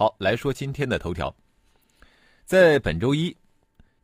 [0.00, 1.34] 好，来说今天的头条。
[2.44, 3.36] 在本周一，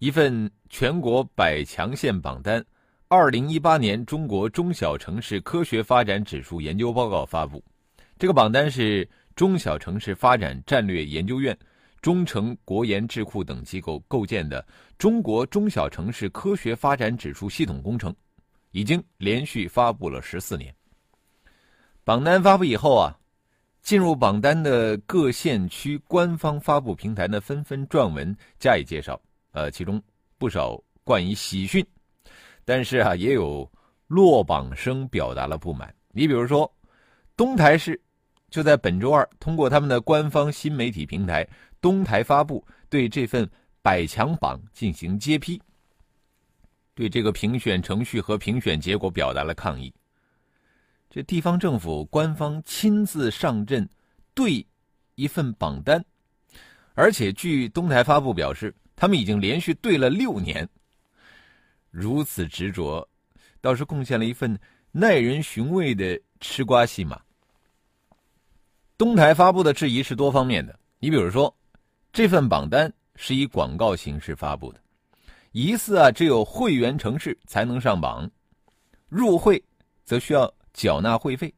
[0.01, 2.61] 一份全国百强县榜单。
[3.07, 7.62] 二零一八年中国中小城市科学发展指数研究报告发布，
[8.19, 11.57] 这个榜单是中小城市发展战略研究院、
[12.01, 14.67] 中城国研智库等机构构建的
[14.98, 18.12] 中国中小城市科学发展指数系统工程，
[18.73, 20.75] 已经连续发布了十四年。
[22.03, 23.17] 榜单发布以后啊，
[23.84, 29.20] 进入榜单的各县区官方发布平台呢，纷纷撰文加以介绍，
[29.53, 30.03] 呃，其中
[30.39, 31.86] 不少冠以喜讯。
[32.64, 33.70] 但是啊，也有
[34.06, 35.95] 落榜生表达了不满。
[36.12, 36.73] 你比如说，
[37.36, 38.00] 东台市
[38.48, 41.47] 就在本周二通过他们的官方新媒体平台
[41.83, 43.47] “东台发布”对这份
[43.83, 45.61] 百强榜进行揭批，
[46.95, 49.92] 对这个评选程序和评选结果表达了抗议。
[51.15, 53.89] 这地方政府官方亲自上阵
[54.34, 54.67] 对
[55.15, 56.05] 一份榜单，
[56.95, 60.69] 而且据东台发布表示，他们已经连续对了六年。
[61.92, 63.09] 如此执着，
[63.61, 64.59] 倒是贡献了一份
[64.91, 67.23] 耐人寻味的吃瓜戏码。
[68.98, 71.57] 东台发布的质疑是多方面的，你比如说，
[72.12, 74.81] 这份榜单是以广告形式发布的，
[75.53, 78.29] 疑似啊只有会员城市才能上榜，
[79.09, 79.62] 入会
[80.05, 81.55] 则需要缴纳会费，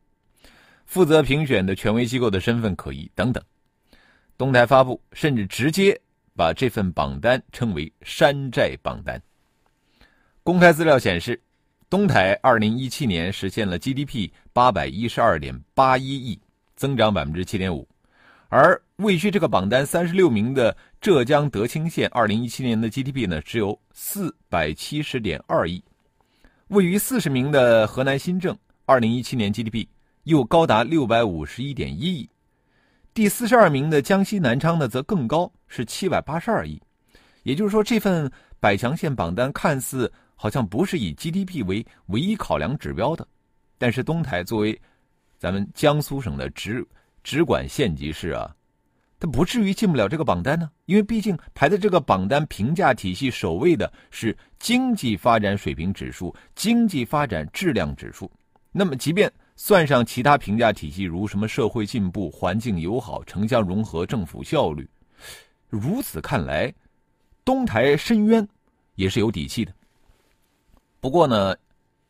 [0.84, 3.42] 负责评选的权威机构的身份可疑等等。
[4.38, 5.98] 东台发布甚至直接
[6.36, 9.20] 把这份榜单称为“山寨榜单”。
[10.44, 11.40] 公开资料显示，
[11.88, 16.38] 东台二零一七年实现了 GDP 八百一十二点八一亿，
[16.76, 17.88] 增长百分之七点五。
[18.48, 25.82] 而位居这个榜单三十六名的浙江德清县，二零一七年的 GDP 呢只有四百七十点二亿。
[26.68, 28.56] 位于四十名的河南新郑，
[28.88, 29.84] 二零一七年 GDP
[30.22, 32.30] 又高达六百五十一点一亿。
[33.12, 36.80] 第四十二名的江西南昌呢则更高，是七百八十二亿。
[37.42, 38.30] 也就是说，这份
[38.60, 40.10] 百强县榜单看似。
[40.38, 43.26] 好像不是以 GDP 为唯一考量指标的，
[43.78, 44.78] 但是东台作为
[45.38, 46.86] 咱们江苏省的直
[47.24, 48.54] 直管县级市啊，
[49.18, 50.70] 它不至于进不了这个榜单呢。
[50.84, 58.30] 因为毕竟排在这个榜单评价体系首位的是经济发展水平指数、经济发展质量指数。
[58.78, 64.86] 那么，即便算上其他评价体系，如什么社会进步、环境友好、城乡融合、政府效率，
[65.70, 66.70] 如此看来，
[67.42, 68.46] 东台深渊
[68.94, 69.72] 也是有底气的。
[71.00, 71.56] 不过呢，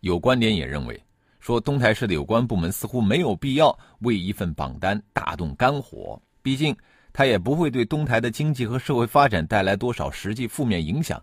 [0.01, 1.01] 有观点也认为，
[1.39, 6.77] 说东台市的有关部门似乎没有必要为一份榜单大动肝火，毕竟
[7.13, 11.23] 它也不会对东台的经济和社会发展带来多少实际负面影响。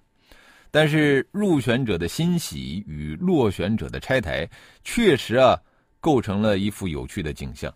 [0.76, 4.50] 但是入选者的欣喜与落选者的拆台，
[4.84, 5.56] 确实啊，
[6.00, 7.72] 构成了一幅有趣的景象。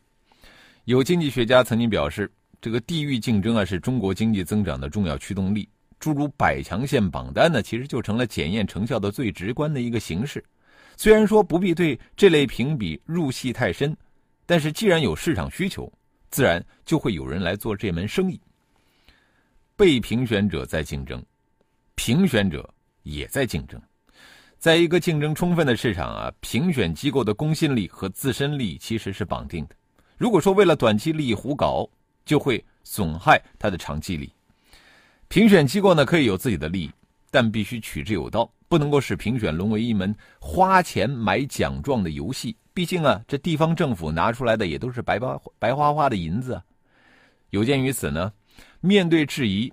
[0.85, 2.28] 有经济学家曾经表示，
[2.59, 5.69] 这个地域竞争啊，是中国经济增长的重要驱动力。
[6.00, 10.44] 诸如百强县榜单呢，其实就成了检验成效的最直观的一个形式。
[10.96, 13.96] 虽然说不必对这类评比入戏太深，
[14.47, 15.88] 但是既然有市场需求，
[16.31, 18.41] 自然就会有人来做这门生意。
[19.75, 21.24] 被评选者在竞争，
[21.94, 22.68] 评选者
[23.07, 23.81] 也在竞争。
[24.57, 29.75] 在一个竞争充分的市场啊，评选机构的公信力和自身利益其实是绑定的。
[30.18, 31.88] 如果说为了短期利益胡搞，
[32.25, 34.34] 就会损害它的长期利益。
[35.28, 36.91] 评选机构呢可以有自己的利益，
[37.29, 42.57] 但必须取之有道，不能够使评选沦为一门花钱买奖状的游戏。
[42.74, 45.19] 毕竟啊，这地方政府拿出来的也都是白
[45.59, 46.63] 白花花的银子啊。
[47.51, 48.33] 有鉴于此呢，
[48.81, 49.71] 面对质疑，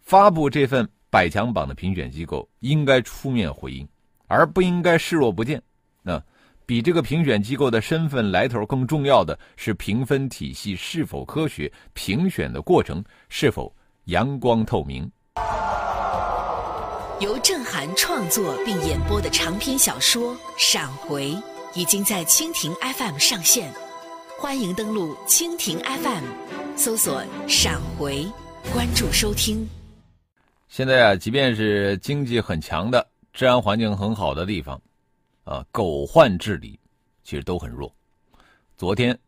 [0.00, 3.86] 发布这份百强榜的评选机构应该出面回应，
[4.28, 5.60] 而不应该视若不见。
[6.02, 6.22] 那
[6.64, 13.70] 比这个评选机构的身份来头更重要的是评分体系是否科学，评选的过程是否。
[14.06, 15.08] 阳光透明，
[17.20, 21.28] 由郑涵创作并演播的长篇小说《闪回》
[21.74, 23.72] 已经在蜻蜓 FM 上线，
[24.38, 26.24] 欢迎登录蜻蜓 FM，
[26.76, 28.26] 搜索“闪回”，
[28.72, 29.79] 关注收听。
[30.70, 34.80] 现在啊，即便是经济很强的、治安环境很好的地方，
[35.42, 36.78] 啊，狗患治理
[37.24, 37.92] 其实都很弱。
[38.76, 39.18] 昨天。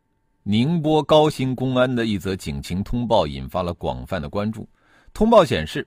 [0.45, 4.69] 宁波高新公安的一则警情通报引发了广泛的关注。
[5.15, 5.87] 通报显示，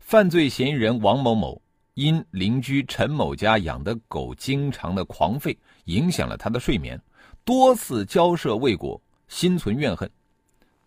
[0.00, 1.62] 犯罪嫌疑人王某某
[1.94, 7.00] 因邻居陈某家养的狗经常的狂吠，影响了他的睡眠，
[7.44, 10.10] 多次交涉未果，心存怨恨，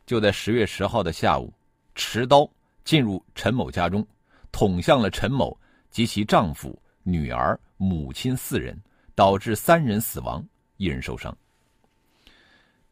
[0.05, 1.53] 就在十月十号的下午，
[1.95, 2.45] 持刀
[2.85, 4.07] 进入陈某家中，
[4.53, 5.59] 捅向了陈某
[5.91, 8.81] 及其丈夫、女儿、母亲四人，
[9.13, 10.41] 导致三人死亡，
[10.77, 11.37] 一人受伤。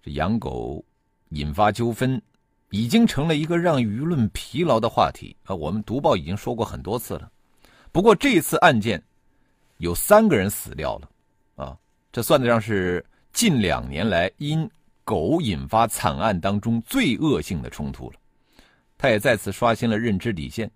[0.01, 0.83] 这养狗
[1.29, 2.21] 引发纠纷。
[2.75, 5.53] 已经成了一个让舆论疲劳的话题啊！
[5.53, 7.31] 我们读报已经说过很多次了。
[7.91, 8.99] 不过这次案件
[9.77, 11.09] 有三个人死掉了，
[11.53, 11.77] 啊，
[12.11, 14.67] 这算得上是近两年来因
[15.03, 18.15] 狗引发惨案当中最恶性的冲突了。
[19.03, 20.71] 他也再次刷新了认知底线，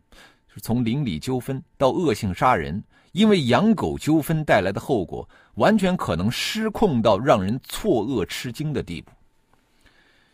[0.62, 2.83] 从邻里纠纷到恶性杀人，
[3.13, 5.25] 因为养狗纠纷带来的后果，
[5.56, 9.13] 完全可能失控到让人错愕吃惊的地步。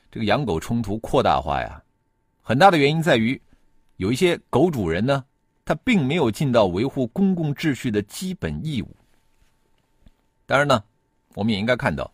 [0.10, 1.84] 这个养狗冲突扩大化呀，
[2.42, 3.40] 很大的原因在于，
[3.98, 5.24] 有一些狗主人呢，
[5.64, 8.90] 他并没有尽到维护公共秩序的基本义务。
[10.48, 10.84] 当然呢，
[11.36, 12.12] 我们也应该看到，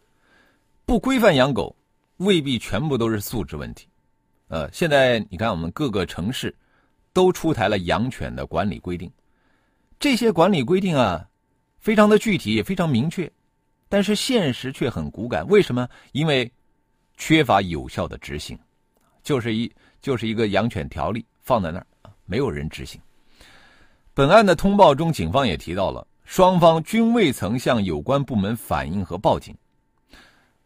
[0.86, 1.74] 不规范养狗
[2.18, 3.88] 未必全部都是素质问题。
[4.50, 6.54] 呃，现在你看，我们各个城市
[7.14, 9.12] 都出台了养犬的管理规定，
[10.00, 11.24] 这些管理规定啊，
[11.78, 13.32] 非常的具体也非常明确，
[13.88, 15.48] 但是现实却很骨感。
[15.48, 15.88] 为什么？
[16.14, 16.52] 因为
[17.16, 18.58] 缺乏有效的执行，
[19.22, 21.86] 就是一就是一个养犬条例放在那儿，
[22.26, 23.00] 没有人执行。
[24.16, 29.56] 本案的通报中，警方也提到了双方均未曾向有关部门反映和报警。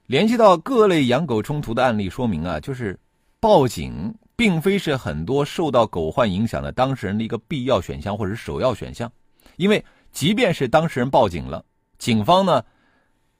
[0.06, 2.97] 联系到各类养狗冲突的案例，说明啊，就是
[3.44, 9.12] 报警并非是很多受到狗患影响的当事人的一个必要选项或者首要选项，
[9.57, 11.62] 因为即便是当事人报警了，
[11.98, 12.63] 警方呢，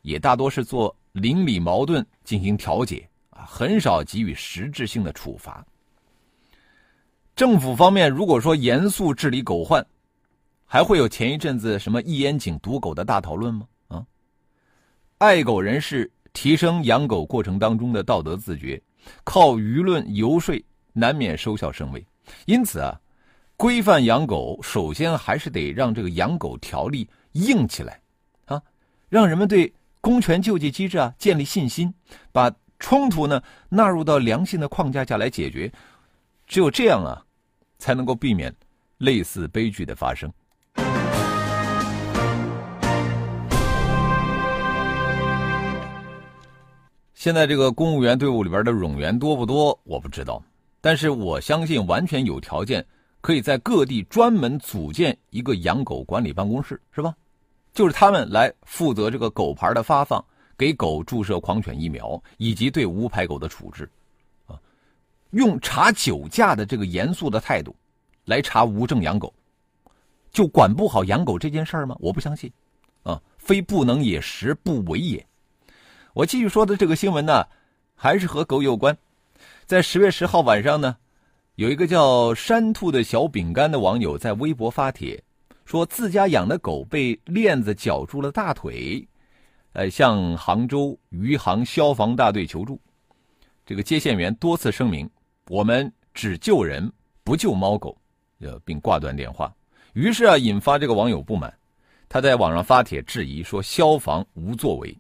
[0.02, 0.94] 也大多是做。
[1.14, 5.66] 邻里矛盾进行调解啊，很少给予实质性的处罚。
[7.34, 9.86] 政府方面如果说严肃治理狗患，
[10.66, 13.66] 还会有前一阵子什么一烟井毒狗的大讨论吗？
[13.88, 14.06] 啊，
[15.20, 18.82] 爱狗人士提升养狗过程当中的道德自觉，
[19.24, 20.56] 靠舆论游说
[20.94, 22.06] 难免收效甚微。
[22.46, 23.00] 因此啊，
[23.58, 28.00] 规范养狗首先还是得让这个养狗条例硬起来
[28.46, 28.62] 啊，
[29.10, 29.74] 让人们对。
[30.06, 31.94] 公权救济机制啊，建立信心，
[32.34, 35.72] 把冲突呢纳入到良性的框架下来解决，
[36.46, 37.24] 只有这样啊，
[37.80, 38.54] 才能够避免
[38.98, 40.30] 类似悲剧的发生。
[47.24, 50.44] 现在这个公务员队伍里边的冗员多不多，我不知道，
[50.82, 52.86] 但是我相信完全有条件
[53.22, 57.16] 可以在各地专门组建一个养狗管理办公室，是吧？
[57.74, 60.22] 就是他们来负责这个狗牌的发放，
[60.58, 63.90] 给狗注射狂犬疫苗，以及对无牌狗的处置，
[64.46, 64.60] 啊，
[65.32, 67.74] 用查酒驾的这个严肃的态度，
[68.26, 69.34] 来查无证养狗，
[70.34, 71.96] 就管不好养狗这件事儿吗？
[72.02, 72.52] 我不相信，
[73.04, 75.26] 啊，非不能也，实不为也。
[76.14, 77.48] 我继续说的这个新闻呢，
[77.96, 78.96] 还是和狗有关。
[79.66, 80.96] 在十月十号晚上呢，
[81.56, 85.22] 有一个叫山兔的小饼干的网友在微博发帖。
[85.66, 89.08] 说自家养的狗被链子绞住了大腿，
[89.72, 92.80] 呃，向杭州余杭消防大队求助。
[93.66, 95.10] 这个接线员多次声明
[95.50, 96.92] ：“我们只救人，
[97.24, 97.98] 不救猫狗。”
[98.40, 99.52] 呃，并挂断电话。
[99.94, 101.52] 于是啊，引发这个网友不满，
[102.08, 104.96] 他在网上发帖质疑说：“消防无作为。”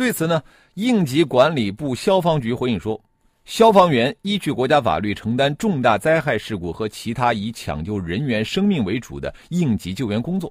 [0.00, 0.42] 对此呢，
[0.76, 2.98] 应急管理部消防局回应说。
[3.44, 10.50] 消防员依据国家法律承担重大灾害事故和其他以抢救人员生命为主的应急救援工作。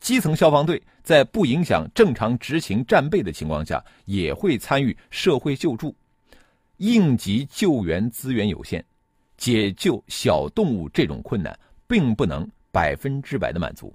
[0.00, 5.94] 基层消防队在不影响正常执行战备的情况下，也会参与社会救助。
[6.78, 8.82] 应急救援资源有限，
[9.36, 11.54] 解救小动物这种困难
[11.86, 13.92] 并不能百分之百的满足。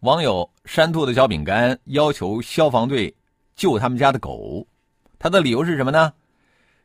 [0.00, 3.12] 网友山兔的小饼干要求消防队
[3.56, 4.64] 救他们家的狗，
[5.18, 6.12] 他的理由是什么呢？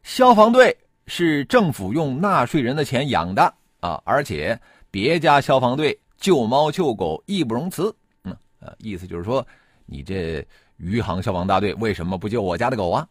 [0.01, 7.96] 消防队是政府用纳税人的钱养的啊，而且别家消防队救猫救狗义不容辞。
[8.24, 9.46] 嗯，呃，意思就是说，
[9.86, 10.43] 你这
[10.77, 13.08] 余杭消防大队为什么不救我家的狗啊？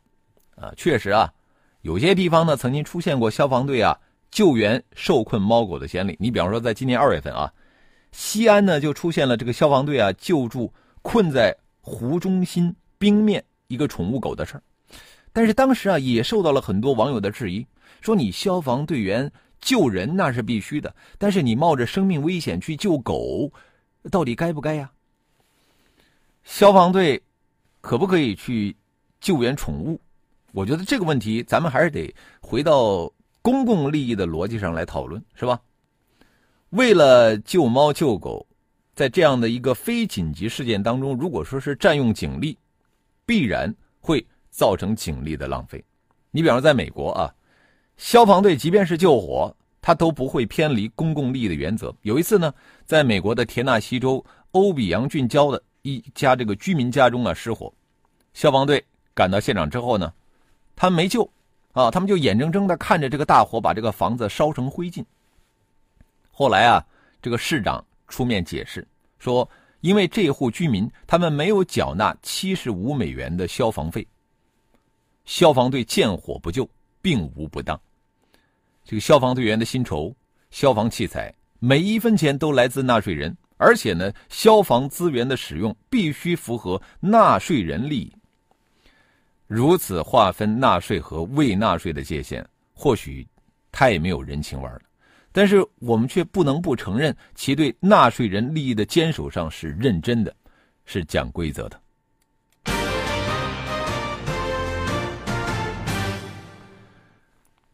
[0.56, 1.32] 啊，确实啊，
[1.82, 3.97] 有些地方呢曾经出现过消防队啊
[4.32, 6.16] 救援受困猫狗的先例。
[6.18, 7.52] 你比方说，在今年二月份啊，
[8.12, 14.62] 西安呢就出现了这个消防队啊救助困在湖中心冰面一个宠物狗的事儿。
[15.33, 17.66] 但是当时啊，也受到了很多网友的质疑，
[18.00, 23.50] 说你消防队员救人那是必须的，但是你冒着生命危险去救狗，
[24.11, 24.90] 到底该不该呀？
[26.45, 27.23] 消防队
[27.81, 28.76] 可不可以去
[29.21, 29.99] 救援宠物？
[30.52, 35.59] 我觉得这个问题咱们还是得回到公共利益的逻辑上来讨论，是吧？
[36.73, 38.47] 为了救猫救狗，
[38.95, 42.57] 在这样的一个非紧急事件当中，如果说是占用警力，
[43.26, 45.85] 必然会造成警力的浪费。
[46.31, 47.35] 你比方说，在美国啊，
[47.99, 51.95] 消防队即便是救火，他都不会偏离公共利益的原则。
[52.00, 52.55] 有一次呢，
[52.87, 57.71] 在美国的田纳西州欧比扬郡郊的一家这个居民家中啊失火，
[58.33, 60.11] 消防队赶到现场之后呢，
[60.75, 61.31] 他们没救。
[61.73, 65.05] 啊，他们就眼睁睁的看着这个大火把这个房子烧成灰烬。
[66.35, 66.85] 后来啊，
[67.21, 68.87] 这个市长出面解释
[69.19, 69.49] 说，
[69.81, 74.07] 因为这户居民他们没有缴纳七十五美元的消防费，
[75.27, 76.69] 消防队见火不救，
[77.01, 77.81] 并无不当。
[78.83, 80.12] 这个消防队员的薪酬、
[80.51, 88.12] 消防器材每一分钱都来自纳税人，而且呢，消防资源的使用必须符合纳税人利益。
[89.47, 93.27] 如此划分纳税和未纳税的界限，或许
[93.71, 94.81] 太没有人情味了。
[95.33, 100.35] 但是我们却不能不承认，其对纳税人利益的坚守上是认真的，
[100.85, 101.81] 是讲规则的。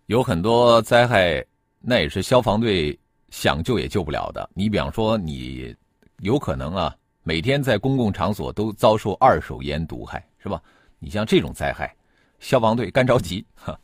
[0.07, 1.45] 有很多灾害，
[1.81, 2.99] 那也是消防队
[3.29, 4.49] 想救也救不了的。
[4.55, 5.75] 你比方说，你
[6.21, 10.63] 有可能啊，每天在公共场所都遭受二手烟毒害，是吧？
[10.99, 11.95] 你像这种灾害，
[12.41, 13.79] 消防队干着急哈，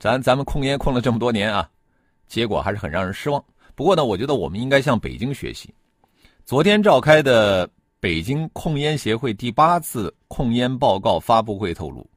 [0.00, 1.70] 咱咱们控烟控了这么多年啊，
[2.26, 3.42] 结果还是很让人失望。
[3.74, 5.72] 不过呢，我觉得我们应该向北京学习。
[6.44, 7.68] 昨天召开的
[8.00, 12.08] 北京控烟协会第八次控烟报告发布会透露，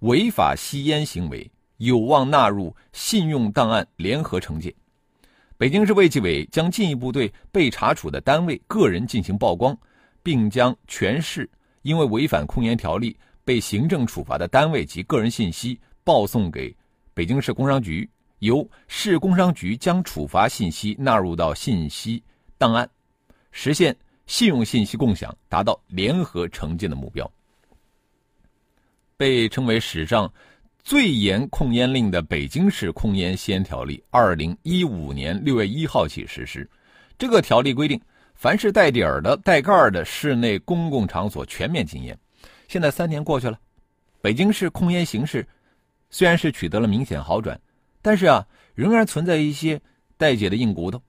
[0.00, 4.74] 违法吸烟行为有望纳入信用档案联合惩戒。
[5.58, 9.76] 北京市卫计委将进一步对被查处的单位、个人进行曝光，
[10.22, 11.48] 并将全市
[11.82, 13.16] 因为违反控烟条例。
[13.46, 16.76] 被行政处罚的单位及个人信息报送给
[17.14, 18.10] 北京市工商局，
[18.40, 22.22] 由市工商局将处罚信息纳入到信息
[22.58, 22.88] 档案，
[23.50, 27.30] 实现信用信息共享，达到联合惩戒的目标。
[29.16, 30.30] 被称为史上
[30.84, 36.68] 最严控烟令的北京市控烟吸烟条例，二零一五年六月一号起实施。
[37.16, 37.98] 这个条例规定，
[38.34, 42.16] 凡是带底儿的、带盖儿的室内公共场所全面禁烟。
[42.68, 43.58] 现在三年过去了，
[44.20, 45.46] 北京市控烟形势
[46.10, 47.58] 虽然是取得了明显好转，
[48.06, 48.46] 但是啊，
[48.76, 49.80] 仍然存在一些
[50.16, 51.02] 待解的硬骨头。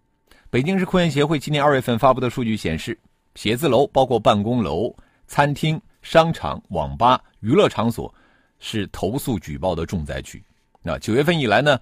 [0.50, 2.98] 北京市控烟协会今年二月份发布的数据显示，
[3.36, 4.92] 写字楼包括办公楼、
[5.28, 8.12] 餐厅、商场、网吧、娱乐场所
[8.58, 10.44] 是投诉举报的重灾区。
[10.82, 11.80] 那九月份以来呢，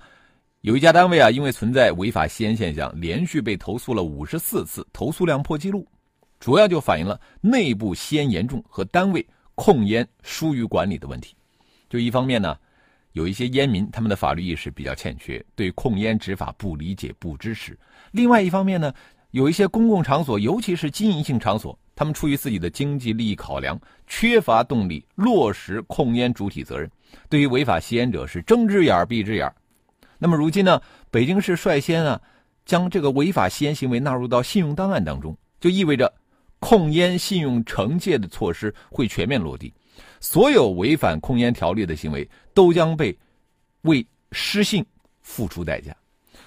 [0.60, 5.88] 有一家单位啊，因为存在违法吸烟现象，连续被投诉了五十四次，投诉量破纪录，
[6.42, 9.26] 主要就反映了内部吸烟严重和单位。
[9.58, 11.34] 控烟疏于管理的问题，
[11.90, 12.58] 就一方面呢，
[13.16, 17.72] 有一些烟民他们的法律意识比较欠缺，对控烟执法不理解不支持；
[18.12, 18.94] 另外一方面呢，
[19.32, 26.92] 有一些公共场所，尤其是经营性场所，他们出于自己的经济利益考量，缺乏动力落实控烟主体责任，
[27.30, 29.50] 对于违法吸烟者是睁只眼闭只眼。
[30.18, 32.22] 那么如今呢，北京市率先啊，
[32.66, 36.14] 将这个违法吸烟行为纳入到信用档案当中，就意味着。
[36.58, 39.72] 控烟信用惩戒的措施会全面落地，
[40.20, 43.18] 所有违反控烟条例的行为都将被
[43.82, 44.86] 为失信
[45.22, 45.96] 付出代价。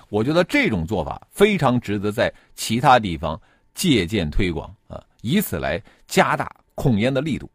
[0.09, 3.40] 我觉得这种做法非常值得在其他地方
[3.75, 7.50] 借鉴推广啊，以此来加大控烟的力度。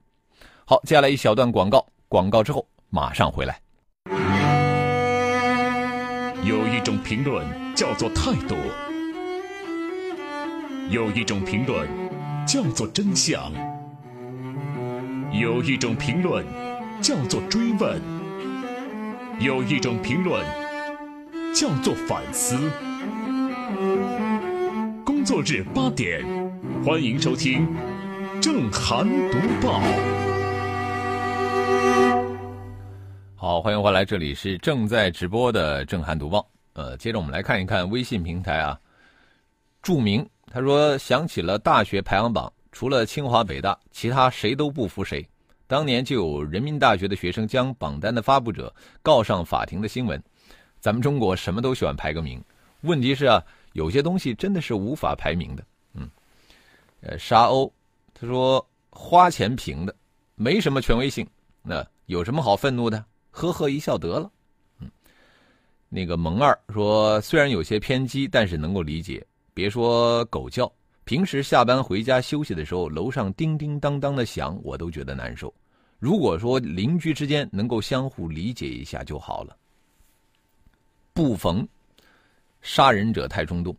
[0.65, 3.59] 好，接下来一小段广告，广告之后马上回来。
[6.43, 7.45] 有一种评论
[7.75, 8.55] 叫做态度，
[10.89, 11.87] 有一种评论。
[12.45, 13.53] 叫做真相，
[15.33, 16.45] 有一种评论
[17.01, 17.99] 叫做追问，
[19.39, 20.45] 有一种评论
[21.55, 22.55] 叫做反思。
[25.03, 26.23] 工作日八点，
[26.85, 27.67] 欢迎收听
[28.39, 29.81] 正涵读报。
[33.35, 36.47] 好，欢迎回来，这里是正在直播的正涵读报。
[36.73, 38.79] 呃，接着我们来看一看微信平台啊，
[39.81, 40.23] 著名。
[40.51, 45.25] 他说：“想起了大学排行榜，除了清华北大，其他谁都不服谁。
[45.67, 50.21] 当年就有人民大学的学生将榜单的发布者告上法庭的新闻。
[50.81, 52.43] 咱们中国什么都喜欢排个名，
[52.81, 55.63] 问题是啊，有些东西真的是无法排名的。
[55.93, 56.09] 嗯，
[57.01, 57.71] 呃，沙鸥，
[58.13, 59.95] 他说花钱评的，
[60.35, 61.25] 没什么权威性，
[61.61, 63.05] 那有什么好愤怒的？
[63.31, 64.29] 呵呵一笑得了。
[64.79, 64.91] 嗯，
[65.89, 69.25] 那个萌二说，虽然有些偏激，但是能够理解。”
[69.55, 70.69] 别说狗叫，
[71.05, 75.53] 平时下班回家休息的时候，楼上叮叮当当的响，我都觉得难受。
[75.99, 79.55] 如果说邻居之间能够相互理解一下就好了。
[81.13, 81.67] 不逢
[82.61, 83.75] 杀人者太冲动，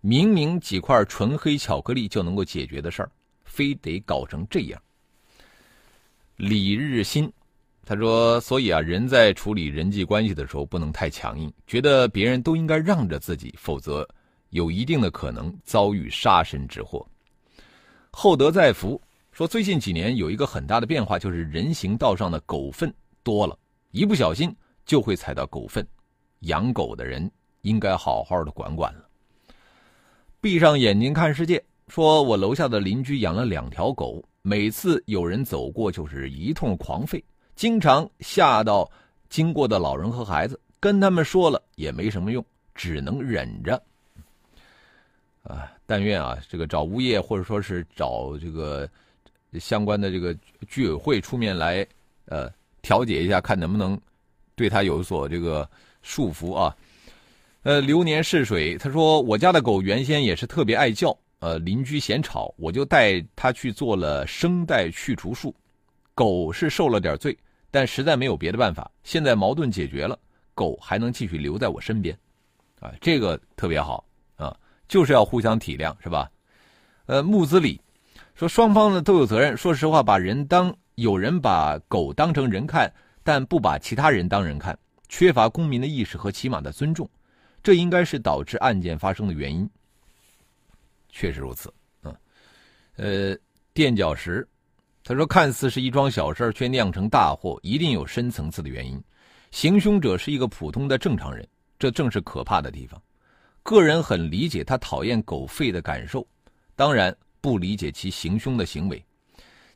[0.00, 3.10] 明明几块纯黑巧克力就能够解决的事儿，
[3.44, 4.80] 非得搞成这样。
[6.36, 7.30] 李日新
[7.84, 14.08] 他说：“所以啊，人在处理人际关系的时候不能太强硬，觉得别人都应该让着自己，否则
[14.52, 17.06] 有一定的可能遭遇杀身之祸。”
[18.10, 18.98] 厚德载福
[19.32, 22.92] 说：“最近几年有一个很大的变化，就是人行道上的狗粪
[23.22, 23.58] 多了，
[23.90, 24.54] 一不小心
[24.86, 25.86] 就会踩到狗粪。
[26.40, 27.30] 养狗的人
[27.62, 29.08] 应该好好的管管了。”
[30.40, 37.22] 闭上眼睛看世界说：“我楼下的邻居养了两条狗，每次有人走过就是一通狂吠。”
[37.54, 38.90] 经常吓到
[39.28, 42.44] 经过的老人和孩子，跟他们说了也没什么用，
[42.74, 43.80] 只能忍着。
[45.42, 48.88] 啊，但愿啊，这个找物业或者说是找这个
[49.58, 50.34] 相关的这个
[50.68, 51.86] 居委会出面来，
[52.26, 54.00] 呃，调解一下，看能不能
[54.54, 55.68] 对他有所这个
[56.02, 56.76] 束缚啊。
[57.62, 65.54] 呃，流年逝水，他说我家的狗原先也是特别爱叫，呃，邻居嫌吵，我就带他去做了声带去除术，
[66.14, 67.36] 狗是受了点罪。
[67.70, 70.18] 但实在没有别的办法，现在矛盾解决了，
[70.54, 72.14] 狗还能继续留在我身边，
[72.80, 74.04] 啊，这个特别好，
[74.92, 76.30] 就是要互相体谅，是吧？
[77.06, 77.80] 呃，木子李
[78.34, 79.56] 说双方呢都有责任。
[79.56, 87.08] 说实话，把人当有人把狗当成人看，但不把其他人当人看，缺乏公民的意识和起码的尊重，
[87.62, 89.66] 这应该是导致案件发生的原因。
[91.08, 91.72] 确实如此，
[92.02, 92.14] 嗯，
[92.96, 93.34] 呃，
[93.72, 94.46] 垫脚石。
[95.02, 99.02] 他说：“看似是一桩小事，却酿成大祸，一定有深层次的原因。
[99.52, 103.00] 行凶者是一个普通的正常人，这正是可怕的地方。
[103.62, 106.26] 个人很理解他讨厌狗吠的感受，
[106.74, 109.04] 当然不理解其行凶的行为。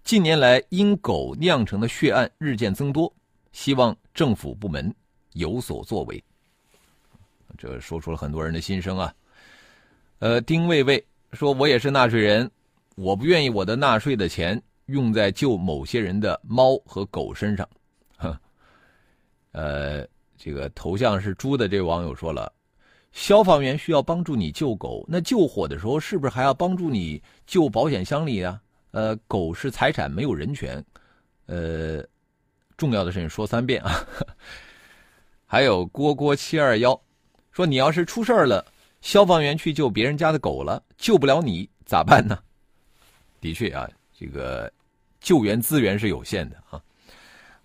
[0.03, 3.13] 近年来，因狗酿成的血案日渐增多，
[3.53, 4.95] 希望政府部门
[5.33, 6.23] 有所作为。”
[7.59, 9.15] 这说出了很多人的心声啊。
[10.19, 12.51] 呃，丁卫卫说：“我也是纳税人，
[12.97, 17.69] 我不愿意我的纳税的钱。”用在救某些人的猫和狗身上，
[18.19, 18.39] 哼，
[19.51, 20.07] 呃，
[20.39, 22.53] 这个头像是猪的这位网友说了，
[23.13, 28.61] 消防员需要帮助你救狗，那救火的时候是不是还要帮助你救保险箱里啊？
[28.91, 30.85] 呃，狗是财产，没有人权，
[31.47, 32.05] 呃，
[32.77, 34.07] 重要的事情说三遍啊。
[35.47, 37.01] 还有郭郭七二幺
[37.53, 38.65] 说，你要是出事了，
[39.01, 42.39] 消防员去救别人家的狗了，救不了你咋办呢？
[43.41, 43.89] 的确啊，
[44.19, 44.73] 这个。
[45.19, 46.81] 救援资源是有限的啊！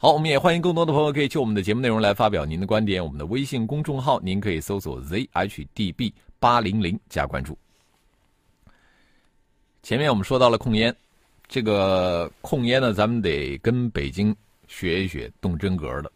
[0.02, 3.06] 好，我们也欢迎更多的朋友可以就我们的节目内容来发表您的观点。
[3.06, 7.56] 我们的微信公众号您可以搜索 zhdb 八零零加关注。
[9.84, 10.92] 前面我们说到了控烟，
[11.48, 14.36] 这个控烟呢，咱们得跟北京
[14.68, 16.12] 学一学，动真格的。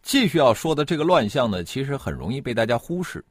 [0.00, 3.24] 继续要说的这个乱象呢，其实很容易被大家忽视。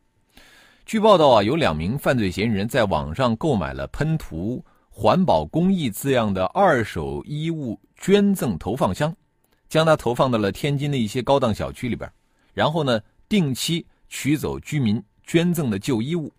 [0.85, 4.61] 据报道啊，有两名犯罪嫌疑人在网上购买了喷涂。
[4.89, 9.15] 环保公益字样的二手衣物捐赠投放箱，
[9.69, 12.09] 将它投放到了天津的一些高档小区里边，
[12.53, 16.31] 然后呢，定期取走居民捐赠的旧衣物，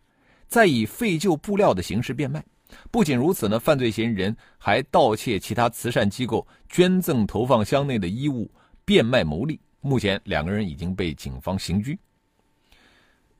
[0.47, 2.45] 再以废旧布料的形式变卖。
[2.91, 8.51] 不仅如此呢，犯罪嫌疑人还盗窃其他慈善机构捐赠投放箱内的衣物
[8.85, 9.61] 变卖牟利。
[9.81, 11.99] 目前，两个人已经被警方刑拘。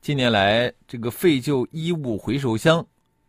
[0.01, 2.85] 近年来，这个废旧衣物回收箱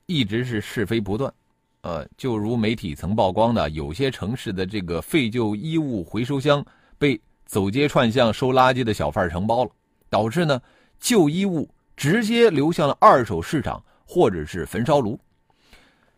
[0.07, 1.33] 一直是是非不断。
[1.83, 6.65] 呃，就如媒体曾曝光的，有些城市的这个废旧衣物回收箱
[6.99, 9.71] 被走街串巷收垃圾的小贩承包了，
[10.11, 10.61] 导致呢
[10.99, 15.19] 旧衣物直接流向了二手市场或者是焚烧炉。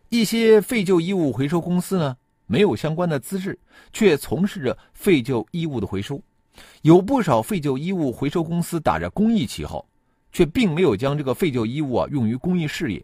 [0.09, 3.57] 一些废旧衣物回收公司呢没有相关的资质，
[3.93, 6.21] 却从事着废旧衣物的回收。
[6.81, 9.83] 有不少废旧衣物回收公司打着公益旗号，
[10.33, 13.03] 却并没有将这个废旧衣物啊用于公益事业，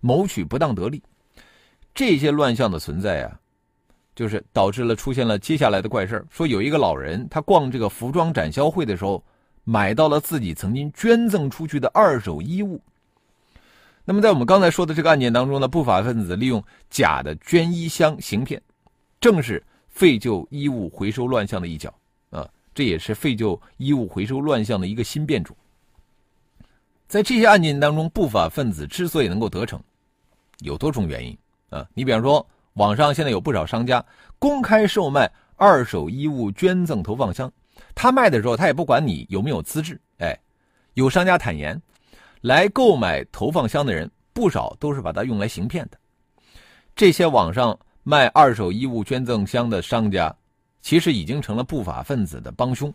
[0.00, 1.02] 谋取不当得利。
[1.96, 3.40] 这些乱象的存在啊，
[4.14, 9.24] 就是导致了出现了接下来的怪事说有一个老人，他逛这个服装展销会的时候，
[9.64, 12.78] 买到了自己曾经捐赠出去的二手衣物。
[14.04, 18.60] 那么在我们刚才说的这个案件当中呢，不法分子利用假的捐衣箱行骗，
[19.18, 21.92] 正是废旧衣物回收乱象的一角
[22.28, 22.46] 啊。
[22.74, 25.56] 这也是废旧衣物回收乱象的一个新变种。
[27.08, 29.82] 在这些案件当中，不法分子之所以能够得逞，
[30.58, 31.34] 有多种原因。
[31.70, 34.04] 啊，你比方说，网上现在有不少商家
[34.38, 37.50] 公开售卖二手衣物捐赠投放箱，
[37.94, 40.38] 他卖的时候他也不管你有没有资质，哎，
[40.94, 41.80] 有商家坦言，
[42.42, 45.98] 来购买投放箱的人不少都是把它用来行骗的。
[46.94, 50.34] 这些网上卖二手衣物捐赠箱的商家，
[50.80, 52.92] 其实已经成了不法分子的帮凶。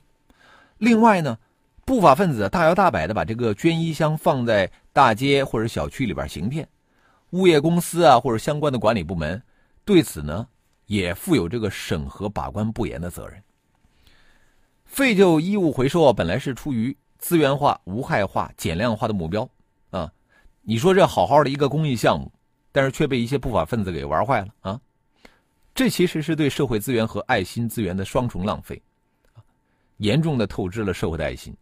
[0.77, 1.37] 另外呢，
[1.85, 6.67] 不法分子大摇大摆的把这个捐衣箱放在大街或者小区里边行骗，
[7.31, 9.41] 物业公司啊或者相关的管理部门
[9.83, 10.47] 对此呢
[10.85, 13.41] 也负有这个审核把关不严的责任。
[14.85, 19.49] 废旧衣物回收啊，本来是出于资源化、无害化、减量化的目标
[19.89, 20.11] 啊，
[20.61, 22.29] 你说这好好的一个公益项目，
[22.71, 24.81] 但是却被一些不法分子给玩坏了啊，
[25.73, 28.81] 这其实是对社会资源和爱心资源的双重浪费，
[29.97, 31.55] 严重的透支了社会的爱心。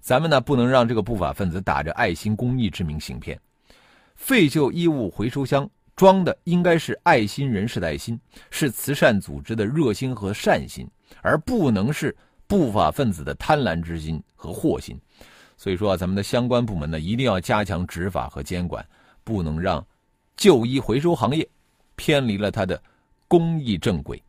[0.00, 3.40] 咱们呢不能让这个不法分子打着爱心公益之名行骗。
[4.22, 8.18] 废旧衣物回收箱装的应该是爱心人士的爱心，
[8.52, 10.88] 是慈善组织的热心和善心，
[11.22, 14.96] 而不能是不法分子的贪婪之心和祸心。
[15.56, 18.86] 所以说啊，咱们的相关部门呢一定要加强执法和监管，
[19.24, 19.84] 不能让
[20.36, 21.46] 旧衣回收行业
[21.96, 22.80] 偏离了它的
[23.26, 24.22] 公益正轨。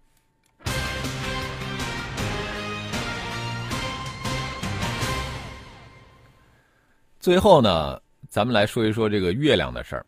[7.20, 8.02] 最后呢，
[8.34, 10.06] 咱们来说一说这个月亮的事儿，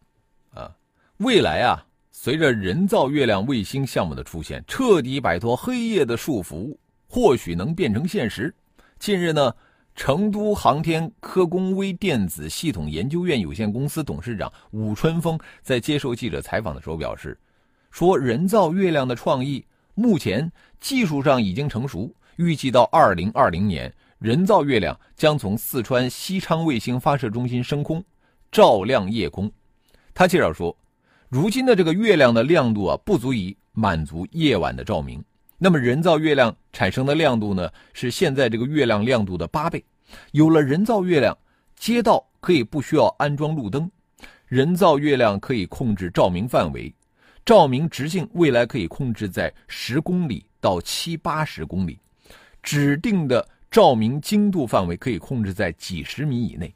[0.55, 0.75] 啊，
[1.17, 6.75] 未来啊，随着人造月亮卫星项目的出现，彻底摆脱黑夜的束缚，
[7.07, 8.51] 或许能变成现实。
[8.97, 9.53] 近日呢，
[9.93, 17.39] 成都航天科工微电子系统研究院有限公司董事长武春风在接受记者采访的时候表示，
[17.91, 23.93] 说人造月亮的创意目前技术上已经成熟，预计到二零二零年。
[24.17, 28.03] 人造月亮将从四川西昌卫星发射中心升空，
[28.51, 29.51] 照亮夜空。
[30.13, 30.75] 他介绍说，
[31.29, 35.23] 如今的这个月亮的亮度啊，不足以满足夜晚的照明。
[35.57, 39.83] 那么，人造月亮产生的亮度呢，是现在这个月亮亮度的八倍。
[40.31, 41.37] 有了人造月亮，
[41.75, 43.89] 街道可以不需要安装路灯，
[44.47, 46.93] 人造月亮可以控制照明范围，
[47.45, 51.99] 照明直径未来可以控制在十公里到七八十公里，
[52.61, 53.47] 指定的。
[53.71, 56.73] 照明精度范围可以控制在几十米以内。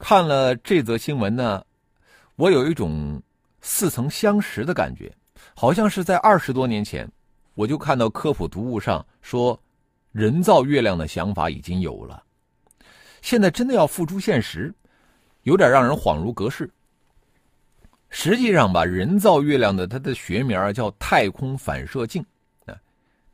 [0.00, 1.64] 看了这则新闻呢，
[2.34, 3.22] 我有一种
[3.60, 5.12] 似曾相识的感觉，
[5.54, 7.08] 好像是在二十多年前，
[7.54, 9.56] 我就看到科普读物上说，
[10.10, 12.20] 人造月亮的想法已经有了，
[13.22, 14.74] 现在真的要付诸现实，
[15.42, 16.68] 有点让人恍如隔世。
[18.08, 22.24] 实际上吧，人造月亮的它的学名叫太空反射镜
[22.66, 22.74] 啊，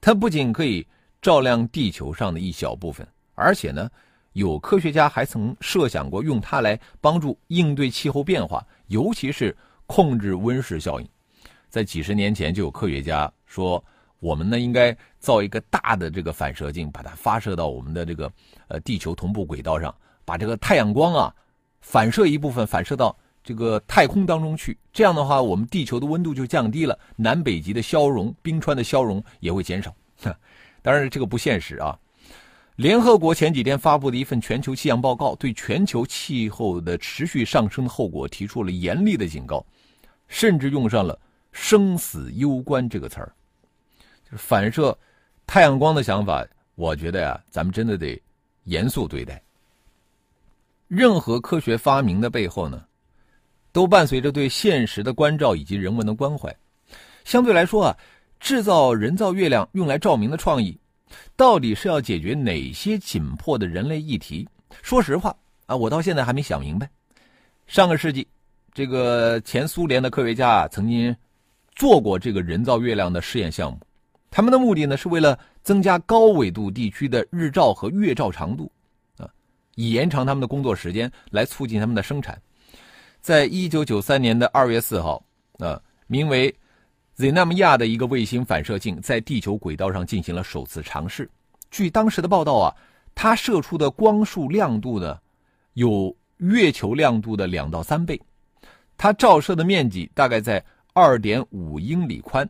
[0.02, 0.86] 它不仅可以。
[1.22, 3.90] 照亮地球上的一小部分，而且呢，
[4.36, 11.08] 有科学家还曾设想过用它来帮助应对气候变化，尤其是控制温室效应。
[11.70, 13.82] 在几十年前，就有科学家说，
[14.20, 18.30] 我们呢应该造一个大的这个反射镜，把它发射到我们的这个
[18.68, 19.94] 呃地球同步轨道上，
[20.26, 21.34] 把这个太阳光啊
[21.80, 24.76] 反射一部分，反射到这个太空当中去。
[24.92, 29.94] 这样的话，我们地球的温度就降低了，南北极的消融、冰川的消融也会减少。
[30.82, 31.98] 当然，这个不现实啊！
[32.76, 39.64] 联合国前几天发布的一份全球气象报告，对全球气候的持续上升的后果提出了严厉的警告，
[40.28, 41.18] 甚至用上了
[41.52, 43.32] “生死攸关”这个词儿。
[44.24, 44.96] 就是反射
[45.46, 48.20] 太阳光的想法，我觉得呀，咱们真的得
[48.64, 49.42] 严肃对待。
[50.86, 52.84] 任何科学发明的背后呢，
[53.72, 56.54] 都伴随着对现实的关照以及人文的关怀。
[57.24, 57.96] 相对来说啊。
[58.38, 60.78] 制造人造月亮用来照明的创意，
[61.36, 64.48] 到底是要解决哪些紧迫的人类议题？
[64.82, 66.88] 说实话啊，我到现在还没想明白。
[67.66, 68.26] 上个世纪，
[68.72, 71.14] 这个前苏联的科学家啊，曾经
[71.74, 73.78] 做过这个人造月亮的试验项目。
[74.30, 78.70] 他们的目的呢，是为了增加高纬度地区的日照和月照长度，
[79.18, 79.28] 啊，
[79.74, 82.40] 以延长他们的工作时间，来促进他们的生产。
[83.20, 85.24] 在一九九三年的二月四号，
[85.58, 86.54] 啊，名为。
[87.16, 91.28] Z 纳米亚的一个卫星反射镜在地球轨道上进行了首次尝试。
[91.70, 92.76] 据当时的报道啊，
[93.14, 95.18] 它射出的光束亮度呢，
[95.72, 98.20] 有月球亮度的两到三倍。
[98.98, 102.46] 它照射的面积大概在二点五英里宽。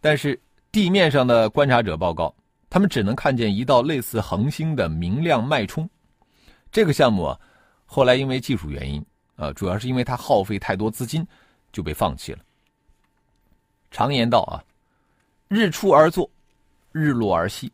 [0.00, 0.40] 但是
[0.72, 2.34] 地面上的观察者报告，
[2.68, 5.88] 他们只能看见一道类似恒星的明亮脉冲。
[6.72, 7.38] 这个项目啊，
[7.84, 9.04] 后来因为技术原因
[9.36, 11.24] 啊，主要是因为它耗费太多资金，
[11.70, 12.40] 就被放弃了。
[13.90, 14.62] 常言道啊，
[15.48, 16.28] 日出而作，
[16.92, 17.72] 日落而息。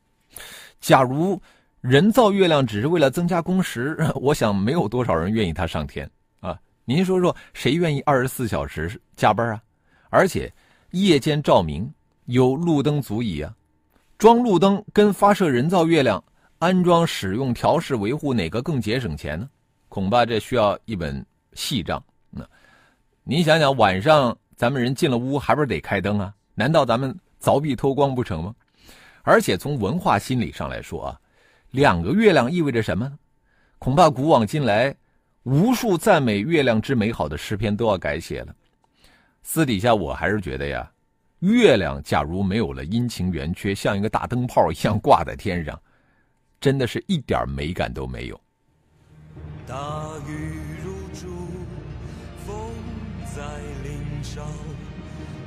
[0.80, 1.40] 假如
[1.80, 6.08] 人造月亮只是为了增加工时， 我想没有多少人愿意它上天
[6.40, 6.58] 啊。
[6.84, 9.62] 您说说，谁愿意二十四小时加班啊？
[10.10, 10.52] 而且
[10.90, 11.92] 夜间照明
[12.26, 13.54] 有路灯足矣啊。
[14.18, 16.22] 装路灯跟发射人造月亮、
[16.58, 19.48] 安装、使用、调试、维护哪个更节省钱呢？
[19.88, 22.02] 恐怕这需要一本细账。
[22.30, 22.44] 那
[23.24, 24.36] 您想想，晚上。
[24.62, 26.32] 咱们人进了屋，还不是得开灯啊？
[26.54, 28.54] 难道咱们凿壁偷光不成吗？
[29.22, 31.20] 而且从文化心理上来说啊，
[31.72, 33.12] 两个月亮意味着什么？
[33.80, 34.94] 恐怕古往今来，
[35.42, 38.54] 无数赞美月亮之美好的诗篇都要改写了。
[39.42, 40.88] 私底下我还是觉得呀，
[41.40, 45.76] 月亮假如没有了阴晴圆缺，像一个大灯泡一样挂在天上，
[46.60, 48.40] 真的是一点美感都没有。
[49.66, 51.26] 大雨如注，
[52.46, 52.54] 风
[53.34, 53.42] 在
[54.22, 54.40] 林梢，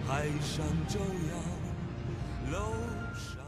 [0.05, 2.59] 海上照耀，楼
[3.13, 3.41] 上。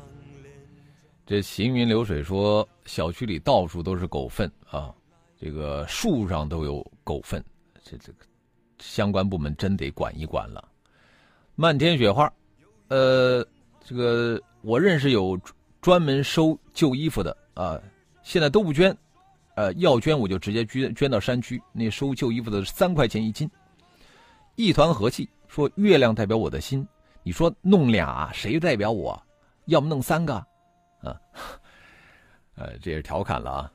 [1.25, 4.95] 这行云流水说，小区里到处都是狗粪啊，
[5.37, 7.43] 这个树上都有狗粪，
[7.83, 8.19] 这这个。
[8.79, 10.65] 相关部门真得管一管了。
[11.55, 12.31] 漫天雪花，
[12.87, 13.45] 呃，
[13.83, 15.37] 这个我认识有
[15.81, 17.77] 专门收旧衣服的啊，
[18.23, 18.95] 现在都不捐，
[19.55, 21.61] 呃，要捐我就直接捐捐到山区。
[21.73, 23.49] 那收旧衣服的三块钱一斤，
[24.57, 25.29] 一团和气。
[25.47, 26.85] 说月亮代表我的心，
[27.23, 29.21] 你说弄俩谁代表我？
[29.65, 30.33] 要么弄三个，
[30.99, 31.21] 啊，
[32.55, 33.73] 呃，这也是调侃了啊。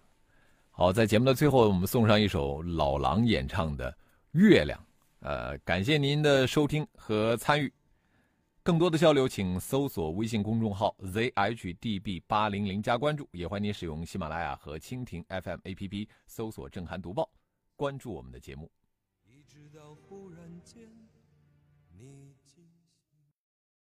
[0.71, 3.93] 好，在节目的最后，我们送上一首老狼演唱的
[4.33, 4.79] 《月亮》。
[5.21, 7.73] 呃，感谢您的收听和参与，
[8.63, 17.31] 更多的交流，请搜索微信公众号 zhdb 八零零加关注，也欢迎您使用喜马拉雅和蜻蜓 FM APP 搜索“正涵读报”，
[17.77, 18.71] 关注我们的节目。
[19.25, 21.02] 一直到忽然间你